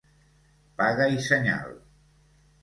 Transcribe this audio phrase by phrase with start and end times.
[0.79, 1.71] Paga i senyal.